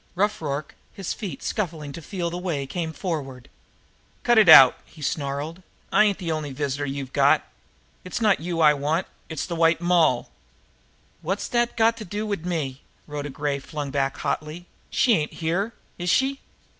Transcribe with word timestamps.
Rough 0.15 0.41
Rorke, 0.41 0.73
his 0.91 1.13
feet 1.13 1.43
scuffling 1.43 1.91
to 1.93 2.01
feel 2.01 2.31
the 2.31 2.37
way, 2.39 2.65
came 2.65 2.91
forward. 2.91 3.49
"Cut 4.23 4.39
it 4.39 4.49
out!" 4.49 4.79
he 4.83 4.99
snarled. 4.99 5.61
"I 5.91 6.05
ain't 6.05 6.17
the 6.17 6.31
only 6.31 6.51
visitor 6.53 6.87
you've 6.87 7.13
got! 7.13 7.45
It's 8.03 8.19
not 8.19 8.39
you 8.39 8.61
I 8.61 8.73
want; 8.73 9.05
it's 9.29 9.45
the 9.45 9.53
White 9.55 9.79
Moll." 9.79 10.31
"Wot's 11.21 11.47
dat 11.47 11.77
got 11.77 11.97
to 11.97 12.03
do 12.05 12.25
wid 12.25 12.47
me?" 12.47 12.81
Rhoda 13.05 13.29
Gray 13.29 13.59
flung 13.59 13.91
back 13.91 14.17
hotly. 14.17 14.65
"She 14.89 15.13
ain't 15.13 15.33
here, 15.33 15.71
is 15.99 16.09
she?" 16.09 16.39